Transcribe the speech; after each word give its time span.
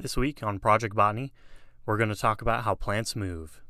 This 0.00 0.16
week 0.16 0.42
on 0.42 0.58
Project 0.58 0.96
Botany, 0.96 1.30
we're 1.84 1.98
going 1.98 2.08
to 2.08 2.14
talk 2.14 2.40
about 2.40 2.64
how 2.64 2.74
plants 2.74 3.14
move. 3.14 3.60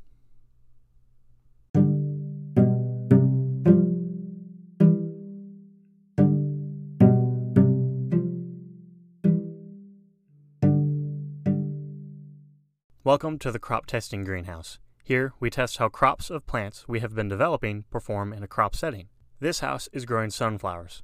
Welcome 13.03 13.41
to 13.41 13.51
the 13.51 13.59
Crop 13.59 13.87
Testing 13.87 14.23
Greenhouse. 14.23 14.79
Here, 15.03 15.33
we 15.41 15.51
test 15.51 15.79
how 15.79 15.89
crops 15.89 16.31
of 16.31 16.47
plants 16.47 16.87
we 16.87 17.01
have 17.01 17.17
been 17.17 17.29
developing 17.29 17.87
perform 17.91 18.33
in 18.33 18.45
a 18.45 18.47
crop 18.47 18.77
setting. 18.77 19.09
This 19.41 19.59
house 19.59 19.89
is 19.93 20.05
growing 20.05 20.31
sunflowers. 20.31 21.03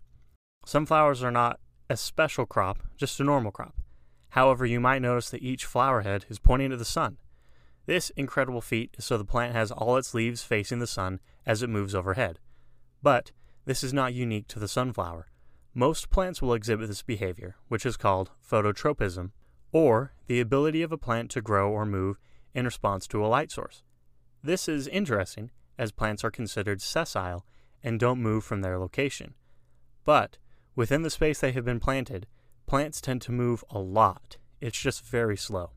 Sunflowers 0.65 1.25
are 1.25 1.33
not 1.33 1.59
a 1.91 1.97
special 1.97 2.47
crop, 2.47 2.79
just 2.97 3.19
a 3.19 3.25
normal 3.25 3.51
crop. 3.51 3.75
However, 4.37 4.67
you 4.67 4.81
might 4.81 5.01
notice 5.01 5.31
that 5.31 5.43
each 5.43 5.65
flower 5.65 6.03
head 6.03 6.27
is 6.29 6.39
pointing 6.39 6.69
to 6.69 6.77
the 6.77 6.85
sun. 6.85 7.17
This 7.87 8.11
incredible 8.11 8.61
feat 8.61 8.95
is 8.99 9.07
so 9.07 9.17
the 9.17 9.25
plant 9.25 9.55
has 9.55 9.73
all 9.73 9.97
its 9.97 10.13
leaves 10.13 10.43
facing 10.43 10.79
the 10.79 10.87
sun 10.87 11.21
as 11.47 11.63
it 11.63 11.71
moves 11.71 11.95
overhead. 11.95 12.39
But 13.03 13.33
this 13.65 13.83
is 13.83 13.95
not 13.95 14.13
unique 14.13 14.47
to 14.49 14.59
the 14.59 14.69
sunflower. 14.69 15.29
Most 15.73 16.11
plants 16.11 16.43
will 16.43 16.53
exhibit 16.53 16.89
this 16.89 17.03
behavior, 17.03 17.57
which 17.69 17.87
is 17.87 17.97
called 17.97 18.31
phototropism, 18.47 19.31
or 19.73 20.13
the 20.27 20.41
ability 20.41 20.83
of 20.83 20.93
a 20.93 20.99
plant 20.99 21.31
to 21.31 21.41
grow 21.41 21.71
or 21.71 21.87
move 21.87 22.19
in 22.55 22.67
response 22.67 23.07
to 23.07 23.25
a 23.25 23.29
light 23.29 23.51
source. 23.51 23.85
This 24.43 24.69
is 24.69 24.87
interesting, 24.89 25.51
as 25.79 25.93
plants 25.93 26.23
are 26.25 26.31
considered 26.31 26.83
sessile 26.83 27.47
and 27.83 27.99
don't 27.99 28.21
move 28.21 28.45
from 28.45 28.61
their 28.61 28.79
location. 28.79 29.33
But 30.05 30.37
within 30.75 31.01
the 31.01 31.11
space 31.11 31.41
they 31.41 31.53
have 31.53 31.65
been 31.65 31.81
planted, 31.81 32.27
plants 32.67 33.01
tend 33.01 33.23
to 33.23 33.33
move 33.33 33.65
a 33.71 33.79
lot. 33.79 34.37
It's 34.61 34.79
just 34.79 35.05
very 35.05 35.37
slow. 35.37 35.71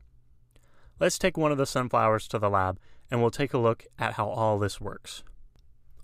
Let's 0.98 1.18
take 1.18 1.36
one 1.36 1.52
of 1.52 1.58
the 1.58 1.66
sunflowers 1.66 2.28
to 2.28 2.38
the 2.38 2.50
lab 2.50 2.78
and 3.10 3.20
we'll 3.20 3.30
take 3.30 3.54
a 3.54 3.58
look 3.58 3.86
at 3.98 4.14
how 4.14 4.28
all 4.28 4.58
this 4.58 4.80
works. 4.80 5.22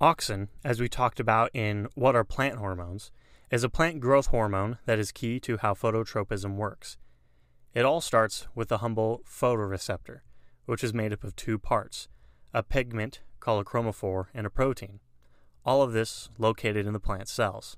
Auxin, 0.01 0.49
as 0.65 0.81
we 0.81 0.89
talked 0.89 1.21
about 1.21 1.51
in 1.55 1.89
What 1.95 2.17
Are 2.17 2.25
Plant 2.25 2.59
Hormones, 2.59 3.11
is 3.51 3.65
a 3.65 3.69
plant 3.69 4.01
growth 4.01 4.27
hormone 4.27 4.79
that 4.87 4.99
is 4.99 5.13
key 5.13 5.39
to 5.41 5.57
how 5.59 5.75
phototropism 5.75 6.57
works. 6.57 6.99
It 7.73 7.85
all 7.85 8.01
starts 8.01 8.47
with 8.55 8.69
the 8.69 8.79
humble 8.79 9.23
photoreceptor, 9.29 10.21
which 10.67 10.83
is 10.83 10.93
made 10.93 11.13
up 11.13 11.25
of 11.25 11.37
two 11.37 11.59
parts 11.59 12.09
a 12.53 12.63
pigment 12.63 13.21
called 13.39 13.61
a 13.61 13.69
chromophore 13.69 14.27
and 14.33 14.47
a 14.47 14.51
protein. 14.51 15.01
All 15.65 15.83
of 15.83 15.93
this 15.93 16.31
located 16.39 16.87
in 16.87 16.93
the 16.93 17.01
plant 17.01 17.29
cells. 17.29 17.77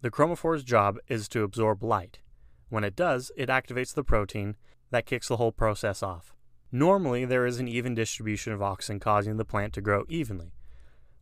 The 0.00 0.10
chromophore's 0.10 0.64
job 0.64 0.98
is 1.08 1.28
to 1.28 1.42
absorb 1.42 1.82
light, 1.82 2.20
when 2.68 2.84
it 2.84 2.96
does, 2.96 3.30
it 3.36 3.48
activates 3.48 3.94
the 3.94 4.04
protein 4.04 4.56
that 4.90 5.06
kicks 5.06 5.28
the 5.28 5.36
whole 5.36 5.52
process 5.52 6.02
off. 6.02 6.34
Normally, 6.70 7.24
there 7.24 7.46
is 7.46 7.60
an 7.60 7.68
even 7.68 7.94
distribution 7.94 8.52
of 8.52 8.60
auxin 8.60 9.00
causing 9.00 9.36
the 9.36 9.44
plant 9.44 9.72
to 9.74 9.80
grow 9.80 10.04
evenly. 10.08 10.52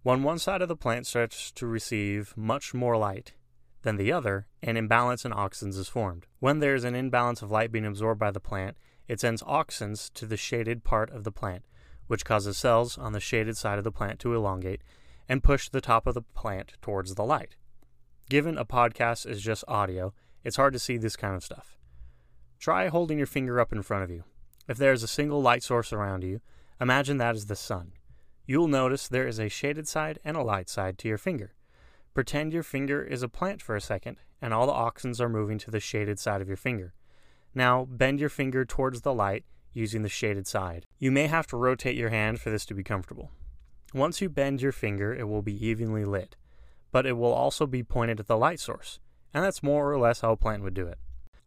When 0.03 0.23
one 0.23 0.39
side 0.39 0.63
of 0.63 0.69
the 0.69 0.77
plant 0.77 1.07
starts 1.07 1.53
to 1.53 1.67
receive 1.67 2.35
much 2.37 2.75
more 2.75 2.97
light 2.97 3.35
than 3.83 3.97
the 3.97 4.11
other, 4.11 4.47
an 4.63 4.77
imbalance 4.77 5.25
in 5.25 5.33
auxins 5.33 5.77
is 5.77 5.89
formed. 5.89 6.27
When 6.41 6.61
there 6.61 6.75
is 6.75 6.85
an 6.85 6.95
imbalance 6.95 7.43
of 7.43 7.51
light 7.51 7.71
being 7.71 7.85
absorbed 7.85 8.19
by 8.19 8.31
the 8.31 8.41
plant, 8.41 8.77
it 9.09 9.21
sends 9.21 9.43
auxins 9.43 10.13
to 10.15 10.27
the 10.27 10.37
shaded 10.37 10.85
part 10.85 11.11
of 11.11 11.25
the 11.25 11.33
plant, 11.33 11.65
which 12.07 12.25
causes 12.25 12.57
cells 12.57 12.97
on 12.97 13.13
the 13.13 13.21
shaded 13.21 13.57
side 13.57 13.79
of 13.79 13.85
the 13.85 13.93
plant 13.93 14.19
to 14.21 14.35
elongate 14.35 14.83
and 15.29 15.43
push 15.43 15.69
the 15.69 15.81
top 15.81 16.07
of 16.07 16.15
the 16.15 16.23
plant 16.23 16.75
towards 16.81 17.15
the 17.15 17.25
light. 17.25 17.57
Given 18.29 18.57
a 18.57 18.65
podcast 18.65 19.27
is 19.27 19.43
just 19.43 19.65
audio, 19.69 20.15
it's 20.45 20.57
hard 20.57 20.73
to 20.73 20.79
see 20.79 20.97
this 20.97 21.17
kind 21.17 21.35
of 21.35 21.45
stuff. 21.45 21.77
Try 22.59 22.89
holding 22.89 23.19
your 23.19 23.27
finger 23.27 23.61
up 23.61 23.73
in 23.73 23.83
front 23.83 24.05
of 24.05 24.11
you. 24.11 24.25
If 24.69 24.79
there 24.79 24.93
is 24.93 25.03
a 25.03 25.09
single 25.09 25.43
light 25.43 25.63
source 25.63 25.93
around 25.93 26.23
you, 26.23 26.41
imagine 26.81 27.17
that 27.19 27.35
is 27.35 27.47
the 27.47 27.57
sun. 27.57 27.93
You 28.47 28.61
will 28.61 28.69
notice 28.69 29.09
there 29.09 29.27
is 29.27 29.39
a 29.39 29.49
shaded 29.49 29.89
side 29.89 30.19
and 30.25 30.37
a 30.37 30.43
light 30.43 30.69
side 30.69 30.99
to 30.99 31.09
your 31.09 31.19
finger. 31.19 31.55
Pretend 32.15 32.53
your 32.53 32.63
finger 32.63 33.03
is 33.03 33.23
a 33.23 33.29
plant 33.29 33.63
for 33.63 33.75
a 33.75 33.81
second, 33.81 34.19
and 34.41 34.53
all 34.53 34.67
the 34.67 34.73
auxins 34.73 35.21
are 35.21 35.29
moving 35.29 35.59
to 35.59 35.71
the 35.71 35.81
shaded 35.81 36.19
side 36.19 36.41
of 36.41 36.49
your 36.49 36.57
finger. 36.57 36.93
Now 37.55 37.85
bend 37.85 38.21
your 38.21 38.29
finger 38.29 38.65
towards 38.65 39.01
the 39.01 39.15
light 39.15 39.45
using 39.73 40.03
the 40.03 40.09
shaded 40.09 40.47
side. 40.47 40.87
You 40.99 41.11
may 41.11 41.27
have 41.27 41.47
to 41.49 41.57
rotate 41.57 41.97
your 41.97 42.11
hand 42.11 42.41
for 42.41 42.51
this 42.51 42.67
to 42.67 42.75
be 42.75 42.85
comfortable. 42.85 43.31
Once 43.95 44.21
you 44.21 44.29
bend 44.29 44.63
your 44.63 44.73
finger, 44.73 45.15
it 45.15 45.29
will 45.29 45.43
be 45.43 45.67
evenly 45.67 46.05
lit, 46.05 46.37
but 46.91 47.07
it 47.07 47.17
will 47.17 47.33
also 47.33 47.67
be 47.67 47.83
pointed 47.83 48.21
at 48.21 48.27
the 48.27 48.37
light 48.37 48.61
source 48.61 48.99
and 49.35 49.45
that's 49.45 49.63
more 49.63 49.93
or 49.93 49.99
less 49.99 50.21
how 50.21 50.33
a 50.33 50.37
plant 50.37 50.63
would 50.63 50.75
do 50.75 50.87
it. 50.87 50.99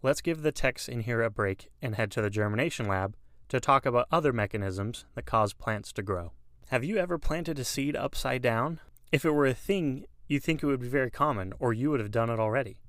Let's 0.01 0.21
give 0.21 0.41
the 0.41 0.51
techs 0.51 0.87
in 0.87 1.01
here 1.01 1.21
a 1.21 1.29
break 1.29 1.69
and 1.81 1.95
head 1.95 2.11
to 2.11 2.21
the 2.21 2.29
germination 2.29 2.87
lab 2.87 3.15
to 3.49 3.59
talk 3.59 3.85
about 3.85 4.07
other 4.11 4.33
mechanisms 4.33 5.05
that 5.15 5.25
cause 5.25 5.53
plants 5.53 5.91
to 5.93 6.03
grow. 6.03 6.31
Have 6.69 6.83
you 6.83 6.97
ever 6.97 7.17
planted 7.17 7.59
a 7.59 7.63
seed 7.63 7.95
upside 7.95 8.41
down? 8.41 8.79
If 9.11 9.23
it 9.23 9.31
were 9.31 9.45
a 9.45 9.53
thing, 9.53 10.05
you'd 10.27 10.43
think 10.43 10.63
it 10.63 10.65
would 10.65 10.81
be 10.81 10.87
very 10.87 11.11
common, 11.11 11.53
or 11.59 11.73
you 11.73 11.91
would 11.91 11.99
have 11.99 12.11
done 12.11 12.29
it 12.29 12.39
already. 12.39 12.79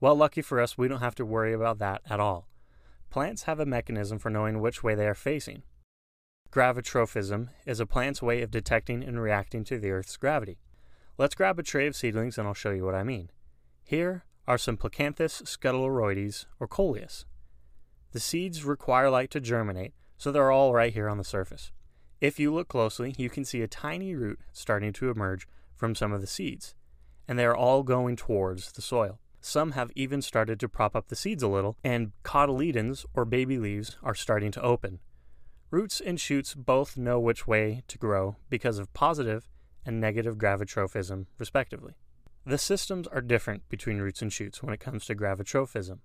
Well, 0.00 0.14
lucky 0.14 0.42
for 0.42 0.60
us, 0.60 0.76
we 0.76 0.88
don't 0.88 1.00
have 1.00 1.14
to 1.14 1.24
worry 1.24 1.54
about 1.54 1.78
that 1.78 2.02
at 2.08 2.20
all. 2.20 2.48
Plants 3.08 3.44
have 3.44 3.58
a 3.58 3.66
mechanism 3.66 4.18
for 4.18 4.28
knowing 4.28 4.60
which 4.60 4.82
way 4.82 4.94
they 4.94 5.06
are 5.06 5.14
facing. 5.14 5.62
Gravitrophism 6.50 7.48
is 7.64 7.80
a 7.80 7.86
plant's 7.86 8.22
way 8.22 8.42
of 8.42 8.50
detecting 8.50 9.02
and 9.02 9.20
reacting 9.20 9.64
to 9.64 9.78
the 9.78 9.90
Earth's 9.90 10.16
gravity. 10.18 10.58
Let's 11.16 11.34
grab 11.34 11.58
a 11.58 11.62
tray 11.62 11.86
of 11.86 11.96
seedlings 11.96 12.36
and 12.36 12.46
I'll 12.46 12.54
show 12.54 12.70
you 12.70 12.84
what 12.84 12.94
I 12.94 13.02
mean. 13.02 13.30
Here 13.82 14.24
are 14.46 14.58
some 14.58 14.76
Plectranthus 14.76 15.42
scutellarioides, 15.42 16.46
or 16.60 16.68
coleus. 16.68 17.24
The 18.12 18.20
seeds 18.20 18.64
require 18.64 19.10
light 19.10 19.30
to 19.32 19.40
germinate, 19.40 19.92
so 20.16 20.32
they're 20.32 20.50
all 20.50 20.72
right 20.72 20.92
here 20.92 21.08
on 21.08 21.18
the 21.18 21.24
surface. 21.24 21.72
If 22.20 22.40
you 22.40 22.52
look 22.54 22.68
closely, 22.68 23.14
you 23.18 23.28
can 23.28 23.44
see 23.44 23.60
a 23.60 23.68
tiny 23.68 24.14
root 24.14 24.40
starting 24.52 24.92
to 24.94 25.10
emerge 25.10 25.46
from 25.74 25.94
some 25.94 26.12
of 26.12 26.20
the 26.20 26.26
seeds, 26.26 26.74
and 27.28 27.38
they 27.38 27.44
are 27.44 27.56
all 27.56 27.82
going 27.82 28.16
towards 28.16 28.72
the 28.72 28.82
soil. 28.82 29.18
Some 29.40 29.72
have 29.72 29.92
even 29.94 30.22
started 30.22 30.58
to 30.60 30.68
prop 30.68 30.96
up 30.96 31.08
the 31.08 31.16
seeds 31.16 31.42
a 31.42 31.48
little, 31.48 31.76
and 31.84 32.12
cotyledons, 32.24 33.04
or 33.14 33.24
baby 33.24 33.58
leaves, 33.58 33.96
are 34.02 34.14
starting 34.14 34.50
to 34.52 34.62
open. 34.62 34.98
Roots 35.70 36.00
and 36.00 36.18
shoots 36.18 36.54
both 36.54 36.96
know 36.96 37.20
which 37.20 37.46
way 37.46 37.82
to 37.88 37.98
grow 37.98 38.36
because 38.48 38.78
of 38.78 38.92
positive 38.94 39.48
and 39.84 40.00
negative 40.00 40.36
gravitrophism, 40.36 41.26
respectively. 41.38 41.94
The 42.48 42.58
systems 42.58 43.08
are 43.08 43.20
different 43.20 43.68
between 43.68 43.98
roots 43.98 44.22
and 44.22 44.32
shoots 44.32 44.62
when 44.62 44.72
it 44.72 44.78
comes 44.78 45.04
to 45.06 45.16
gravitrophism. 45.16 45.98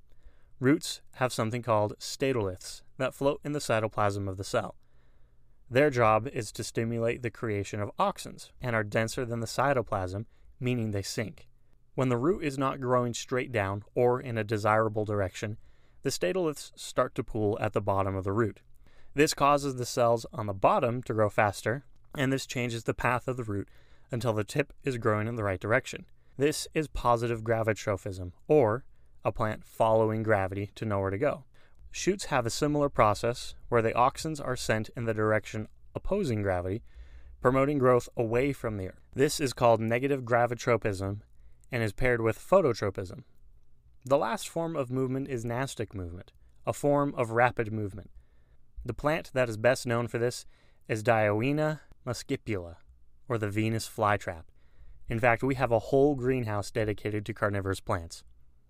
Roots 0.60 1.02
have 1.14 1.32
something 1.32 1.62
called 1.62 1.94
statoliths 2.00 2.82
that 2.98 3.14
float 3.14 3.40
in 3.44 3.52
the 3.52 3.60
cytoplasm 3.60 4.28
of 4.28 4.38
the 4.38 4.44
cell. 4.44 4.74
Their 5.70 5.92
job 5.92 6.28
is 6.28 6.52
to 6.54 6.64
stimulate 6.64 7.22
the 7.22 7.30
creation 7.30 7.80
of 7.80 7.96
auxins 8.00 8.50
and 8.60 8.76
are 8.76 8.84
denser 8.84 9.24
than 9.24 9.40
the 9.40 9.46
cytoplasm, 9.46 10.26
meaning 10.60 10.90
they 10.90 11.04
sink. 11.04 11.48
When 11.94 12.10
the 12.10 12.18
root 12.18 12.44
is 12.44 12.58
not 12.58 12.82
growing 12.82 13.14
straight 13.14 13.52
down 13.52 13.84
or 13.94 14.20
in 14.20 14.36
a 14.36 14.44
desirable 14.44 15.06
direction, 15.06 15.58
the 16.02 16.10
statoliths 16.10 16.72
start 16.76 17.14
to 17.16 17.24
pool 17.24 17.56
at 17.62 17.74
the 17.74 17.82
bottom 17.82 18.16
of 18.16 18.24
the 18.24 18.34
root. 18.34 18.62
This 19.14 19.36
causes 19.36 19.76
the 19.76 19.86
cells 19.86 20.26
on 20.34 20.48
the 20.48 20.54
bottom 20.54 21.04
to 21.04 21.14
grow 21.14 21.30
faster, 21.30 21.86
and 22.18 22.34
this 22.34 22.48
changes 22.48 22.86
the 22.86 22.96
path 22.96 23.28
of 23.28 23.38
the 23.38 23.44
root 23.44 23.70
until 24.10 24.34
the 24.34 24.44
tip 24.44 24.74
is 24.84 24.98
growing 24.98 25.28
in 25.28 25.36
the 25.36 25.44
right 25.44 25.60
direction. 25.60 26.08
This 26.42 26.68
is 26.74 26.88
positive 26.88 27.44
gravitrophism, 27.44 28.32
or 28.48 28.84
a 29.24 29.32
plant 29.32 29.64
following 29.64 30.24
gravity 30.24 30.72
to 30.74 30.86
know 30.86 31.00
where 31.00 31.12
to 31.12 31.18
go. 31.20 31.44
Shoots 31.92 32.26
have 32.26 32.48
a 32.48 32.50
similar 32.50 32.90
process 32.90 33.54
where 33.70 33.84
the 33.84 33.92
auxins 33.92 34.44
are 34.44 34.56
sent 34.56 34.90
in 34.98 35.06
the 35.06 35.14
direction 35.14 35.68
opposing 35.94 36.42
gravity, 36.42 36.82
promoting 37.42 37.78
growth 37.78 38.10
away 38.18 38.54
from 38.54 38.78
the 38.78 38.88
earth. 38.88 39.08
This 39.14 39.40
is 39.40 39.54
called 39.54 39.82
negative 39.82 40.24
gravitropism 40.24 41.20
and 41.72 41.84
is 41.84 41.94
paired 41.94 42.22
with 42.22 42.40
phototropism. 42.40 43.22
The 44.04 44.18
last 44.18 44.50
form 44.50 44.76
of 44.76 44.90
movement 44.90 45.28
is 45.28 45.46
nastic 45.46 45.94
movement, 45.94 46.32
a 46.66 46.74
form 46.74 47.14
of 47.16 47.30
rapid 47.30 47.72
movement. 47.72 48.10
The 48.84 48.96
plant 48.96 49.30
that 49.36 49.48
is 49.48 49.58
best 49.58 49.86
known 49.86 50.08
for 50.08 50.18
this 50.18 50.48
is 50.88 51.04
Dionaea 51.04 51.82
muscipula, 52.04 52.78
or 53.30 53.38
the 53.38 53.52
Venus 53.52 53.88
flytrap. 53.88 54.46
In 55.12 55.20
fact, 55.20 55.44
we 55.44 55.56
have 55.56 55.74
a 55.74 55.80
whole 55.80 56.16
greenhouse 56.16 56.72
dedicated 56.72 57.26
to 57.26 57.34
carnivorous 57.34 57.82
plants. 57.82 58.24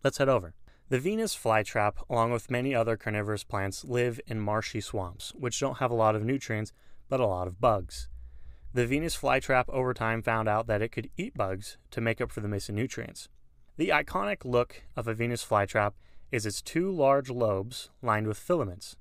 Let's 0.03 0.17
head 0.17 0.27
over. 0.27 0.55
The 0.89 0.97
Venus 0.97 1.35
flytrap, 1.35 1.97
along 2.09 2.31
with 2.31 2.49
many 2.49 2.73
other 2.73 2.97
carnivorous 2.97 3.43
plants, 3.43 3.85
live 3.85 4.19
in 4.25 4.39
marshy 4.39 4.81
swamps, 4.81 5.33
which 5.35 5.59
don't 5.59 5.77
have 5.77 5.91
a 5.91 5.95
lot 5.95 6.15
of 6.15 6.23
nutrients, 6.23 6.73
but 7.09 7.19
a 7.19 7.27
lot 7.27 7.45
of 7.45 7.61
bugs. 7.61 8.09
The 8.73 8.88
Venus 8.88 9.15
flytrap 9.15 9.69
over 9.69 9.93
time 9.93 10.23
found 10.23 10.49
out 10.49 10.65
that 10.65 10.81
it 10.81 10.91
could 10.91 11.11
eat 11.15 11.35
bugs 11.35 11.77
to 11.91 12.01
make 12.01 12.19
up 12.19 12.31
for 12.31 12.39
the 12.39 12.47
missing 12.47 12.73
nutrients. 12.73 13.29
The 13.77 13.89
iconic 13.89 14.43
look 14.43 14.81
of 14.95 15.07
a 15.07 15.13
Venus 15.13 15.45
flytrap 15.45 15.91
is 16.31 16.47
its 16.47 16.63
two 16.63 16.89
large 16.89 17.29
lobes 17.29 17.91
lined 18.01 18.25
with 18.25 18.39
filaments. 18.39 18.95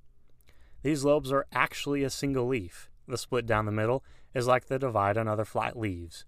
These 0.82 1.06
lobes 1.06 1.32
are 1.32 1.46
actually 1.52 2.04
a 2.04 2.10
single 2.10 2.46
leaf. 2.48 2.90
The 3.08 3.16
split 3.16 3.46
down 3.46 3.64
the 3.64 3.72
middle 3.72 4.04
is 4.34 4.46
like 4.46 4.66
the 4.66 4.78
divide 4.78 5.16
on 5.16 5.26
other 5.26 5.46
flat 5.46 5.78
leaves. 5.78 6.26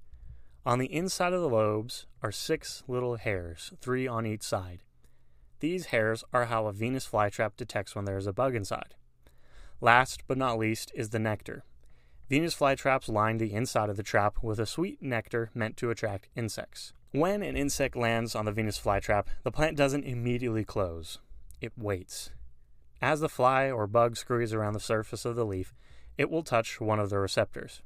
On 0.64 0.78
the 0.78 0.92
inside 0.92 1.32
of 1.32 1.40
the 1.40 1.48
lobes 1.48 2.06
are 2.22 2.30
six 2.30 2.84
little 2.86 3.16
hairs, 3.16 3.72
three 3.80 4.06
on 4.06 4.26
each 4.26 4.42
side. 4.42 4.84
These 5.58 5.86
hairs 5.86 6.22
are 6.32 6.44
how 6.44 6.66
a 6.66 6.72
Venus 6.72 7.06
flytrap 7.06 7.56
detects 7.56 7.96
when 7.96 8.04
there 8.04 8.16
is 8.16 8.28
a 8.28 8.32
bug 8.32 8.54
inside. 8.54 8.94
Last 9.80 10.22
but 10.28 10.38
not 10.38 10.60
least 10.60 10.92
is 10.94 11.10
the 11.10 11.18
nectar. 11.18 11.64
Venus 12.28 12.54
flytraps 12.54 13.08
line 13.08 13.38
the 13.38 13.52
inside 13.52 13.90
of 13.90 13.96
the 13.96 14.04
trap 14.04 14.38
with 14.40 14.60
a 14.60 14.66
sweet 14.66 15.02
nectar 15.02 15.50
meant 15.52 15.76
to 15.78 15.90
attract 15.90 16.28
insects. 16.36 16.92
When 17.10 17.42
an 17.42 17.56
insect 17.56 17.96
lands 17.96 18.36
on 18.36 18.44
the 18.44 18.52
Venus 18.52 18.78
flytrap, 18.78 19.26
the 19.42 19.50
plant 19.50 19.76
doesn't 19.76 20.04
immediately 20.04 20.64
close. 20.64 21.18
It 21.60 21.72
waits. 21.76 22.30
As 23.02 23.18
the 23.18 23.28
fly 23.28 23.68
or 23.68 23.88
bug 23.88 24.16
scurries 24.16 24.52
around 24.52 24.74
the 24.74 24.80
surface 24.80 25.24
of 25.24 25.34
the 25.34 25.44
leaf, 25.44 25.74
it 26.16 26.30
will 26.30 26.44
touch 26.44 26.80
one 26.80 27.00
of 27.00 27.10
the 27.10 27.18
receptors. 27.18 27.82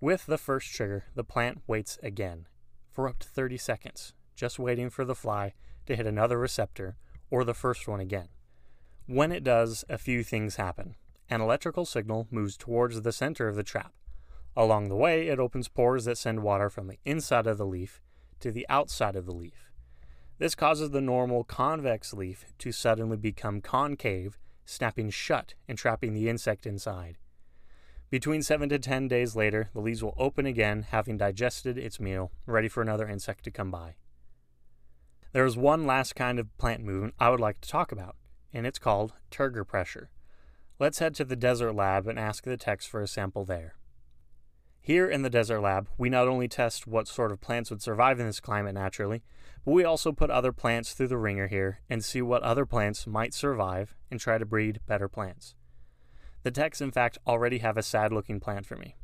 With 0.00 0.26
the 0.26 0.36
first 0.36 0.70
trigger, 0.72 1.06
the 1.14 1.24
plant 1.24 1.62
waits 1.66 1.98
again 2.02 2.46
for 2.90 3.08
up 3.08 3.18
to 3.20 3.28
30 3.28 3.56
seconds, 3.56 4.12
just 4.34 4.58
waiting 4.58 4.90
for 4.90 5.06
the 5.06 5.14
fly 5.14 5.54
to 5.86 5.96
hit 5.96 6.06
another 6.06 6.38
receptor 6.38 6.96
or 7.30 7.44
the 7.44 7.54
first 7.54 7.88
one 7.88 8.00
again. 8.00 8.28
When 9.06 9.32
it 9.32 9.42
does, 9.42 9.84
a 9.88 9.96
few 9.96 10.22
things 10.22 10.56
happen. 10.56 10.96
An 11.30 11.40
electrical 11.40 11.86
signal 11.86 12.28
moves 12.30 12.56
towards 12.56 13.00
the 13.00 13.12
center 13.12 13.48
of 13.48 13.56
the 13.56 13.62
trap. 13.62 13.92
Along 14.54 14.88
the 14.88 14.96
way, 14.96 15.28
it 15.28 15.38
opens 15.38 15.68
pores 15.68 16.04
that 16.04 16.18
send 16.18 16.42
water 16.42 16.68
from 16.68 16.88
the 16.88 16.98
inside 17.04 17.46
of 17.46 17.56
the 17.56 17.66
leaf 17.66 18.02
to 18.40 18.50
the 18.50 18.66
outside 18.68 19.16
of 19.16 19.24
the 19.24 19.34
leaf. 19.34 19.70
This 20.38 20.54
causes 20.54 20.90
the 20.90 21.00
normal 21.00 21.42
convex 21.42 22.12
leaf 22.12 22.44
to 22.58 22.70
suddenly 22.70 23.16
become 23.16 23.62
concave, 23.62 24.38
snapping 24.66 25.08
shut 25.08 25.54
and 25.66 25.78
trapping 25.78 26.12
the 26.12 26.28
insect 26.28 26.66
inside. 26.66 27.16
Between 28.08 28.42
7 28.42 28.68
to 28.68 28.78
10 28.78 29.08
days 29.08 29.34
later, 29.34 29.68
the 29.74 29.80
leaves 29.80 30.02
will 30.02 30.14
open 30.16 30.46
again, 30.46 30.86
having 30.90 31.16
digested 31.16 31.76
its 31.76 31.98
meal, 31.98 32.30
ready 32.46 32.68
for 32.68 32.80
another 32.80 33.08
insect 33.08 33.42
to 33.44 33.50
come 33.50 33.70
by. 33.70 33.96
There 35.32 35.44
is 35.44 35.56
one 35.56 35.86
last 35.86 36.14
kind 36.14 36.38
of 36.38 36.56
plant 36.56 36.84
movement 36.84 37.14
I 37.18 37.30
would 37.30 37.40
like 37.40 37.60
to 37.60 37.68
talk 37.68 37.90
about, 37.90 38.16
and 38.52 38.64
it's 38.64 38.78
called 38.78 39.12
turgor 39.30 39.66
pressure. 39.66 40.10
Let's 40.78 41.00
head 41.00 41.14
to 41.16 41.24
the 41.24 41.36
desert 41.36 41.72
lab 41.72 42.06
and 42.06 42.18
ask 42.18 42.44
the 42.44 42.56
techs 42.56 42.86
for 42.86 43.00
a 43.00 43.08
sample 43.08 43.44
there. 43.44 43.74
Here 44.80 45.08
in 45.08 45.22
the 45.22 45.30
desert 45.30 45.60
lab, 45.60 45.88
we 45.98 46.08
not 46.08 46.28
only 46.28 46.46
test 46.46 46.86
what 46.86 47.08
sort 47.08 47.32
of 47.32 47.40
plants 47.40 47.70
would 47.70 47.82
survive 47.82 48.20
in 48.20 48.26
this 48.26 48.38
climate 48.38 48.74
naturally, 48.74 49.24
but 49.64 49.72
we 49.72 49.84
also 49.84 50.12
put 50.12 50.30
other 50.30 50.52
plants 50.52 50.92
through 50.92 51.08
the 51.08 51.18
ringer 51.18 51.48
here 51.48 51.80
and 51.90 52.04
see 52.04 52.22
what 52.22 52.44
other 52.44 52.64
plants 52.64 53.04
might 53.04 53.34
survive 53.34 53.96
and 54.12 54.20
try 54.20 54.38
to 54.38 54.46
breed 54.46 54.78
better 54.86 55.08
plants. 55.08 55.56
The 56.46 56.52
techs, 56.52 56.80
in 56.80 56.92
fact, 56.92 57.18
already 57.26 57.58
have 57.58 57.76
a 57.76 57.82
sad 57.82 58.12
looking 58.12 58.38
plant 58.38 58.66
for 58.66 58.76
me. 58.76 58.94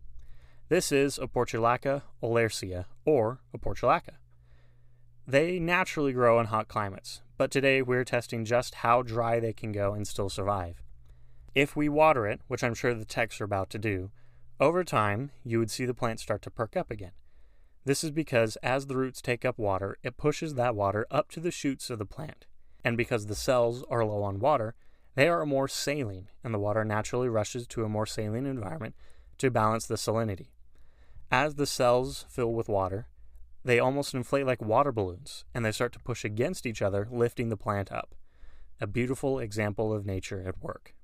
This 0.68 0.92
is 0.92 1.18
a 1.18 1.26
Portulaca 1.26 2.02
oleracea, 2.22 2.84
or 3.04 3.40
a 3.52 3.58
portulaca. 3.58 4.18
They 5.26 5.58
naturally 5.58 6.12
grow 6.12 6.38
in 6.38 6.46
hot 6.46 6.68
climates, 6.68 7.20
but 7.36 7.50
today 7.50 7.82
we're 7.82 8.04
testing 8.04 8.44
just 8.44 8.76
how 8.76 9.02
dry 9.02 9.40
they 9.40 9.52
can 9.52 9.72
go 9.72 9.92
and 9.92 10.06
still 10.06 10.28
survive. 10.28 10.84
If 11.52 11.74
we 11.74 11.88
water 11.88 12.28
it, 12.28 12.42
which 12.46 12.62
I'm 12.62 12.74
sure 12.74 12.94
the 12.94 13.04
techs 13.04 13.40
are 13.40 13.44
about 13.44 13.70
to 13.70 13.78
do, 13.80 14.12
over 14.60 14.84
time 14.84 15.32
you 15.42 15.58
would 15.58 15.72
see 15.72 15.84
the 15.84 15.94
plant 15.94 16.20
start 16.20 16.42
to 16.42 16.50
perk 16.52 16.76
up 16.76 16.92
again. 16.92 17.10
This 17.84 18.04
is 18.04 18.12
because 18.12 18.54
as 18.62 18.86
the 18.86 18.96
roots 18.96 19.20
take 19.20 19.44
up 19.44 19.58
water, 19.58 19.98
it 20.04 20.16
pushes 20.16 20.54
that 20.54 20.76
water 20.76 21.08
up 21.10 21.28
to 21.32 21.40
the 21.40 21.50
shoots 21.50 21.90
of 21.90 21.98
the 21.98 22.06
plant. 22.06 22.46
And 22.84 22.96
because 22.96 23.26
the 23.26 23.34
cells 23.34 23.82
are 23.90 24.04
low 24.04 24.22
on 24.22 24.38
water, 24.38 24.76
they 25.14 25.28
are 25.28 25.44
more 25.44 25.68
saline, 25.68 26.28
and 26.42 26.54
the 26.54 26.58
water 26.58 26.84
naturally 26.84 27.28
rushes 27.28 27.66
to 27.68 27.84
a 27.84 27.88
more 27.88 28.06
saline 28.06 28.46
environment 28.46 28.94
to 29.38 29.50
balance 29.50 29.86
the 29.86 29.96
salinity. 29.96 30.48
As 31.30 31.54
the 31.54 31.66
cells 31.66 32.26
fill 32.28 32.52
with 32.52 32.68
water, 32.68 33.08
they 33.64 33.78
almost 33.78 34.14
inflate 34.14 34.46
like 34.46 34.62
water 34.62 34.92
balloons, 34.92 35.44
and 35.54 35.64
they 35.64 35.72
start 35.72 35.92
to 35.92 36.00
push 36.00 36.24
against 36.24 36.66
each 36.66 36.82
other, 36.82 37.06
lifting 37.10 37.48
the 37.48 37.56
plant 37.56 37.92
up. 37.92 38.14
A 38.80 38.86
beautiful 38.86 39.38
example 39.38 39.92
of 39.92 40.04
nature 40.04 40.42
at 40.46 40.60
work. 40.62 40.94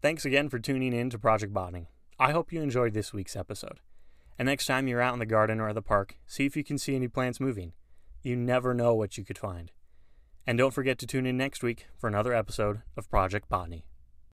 Thanks 0.00 0.24
again 0.24 0.48
for 0.48 0.58
tuning 0.58 0.92
in 0.92 1.10
to 1.10 1.18
Project 1.18 1.52
Botany. 1.52 1.88
I 2.18 2.32
hope 2.32 2.52
you 2.52 2.62
enjoyed 2.62 2.94
this 2.94 3.12
week's 3.12 3.36
episode. 3.36 3.80
And 4.38 4.46
next 4.46 4.66
time 4.66 4.86
you're 4.86 5.00
out 5.00 5.12
in 5.12 5.18
the 5.18 5.26
garden 5.26 5.60
or 5.60 5.68
at 5.68 5.74
the 5.74 5.82
park, 5.82 6.16
see 6.26 6.46
if 6.46 6.56
you 6.56 6.62
can 6.62 6.78
see 6.78 6.94
any 6.94 7.08
plants 7.08 7.40
moving. 7.40 7.72
You 8.22 8.36
never 8.36 8.74
know 8.74 8.94
what 8.94 9.18
you 9.18 9.24
could 9.24 9.38
find. 9.38 9.72
And 10.48 10.56
don't 10.56 10.72
forget 10.72 10.96
to 11.00 11.06
tune 11.06 11.26
in 11.26 11.36
next 11.36 11.62
week 11.62 11.88
for 11.98 12.08
another 12.08 12.32
episode 12.32 12.80
of 12.96 13.10
Project 13.10 13.50
Botany. 13.50 13.84